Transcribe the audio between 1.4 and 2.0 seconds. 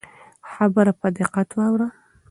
واوره.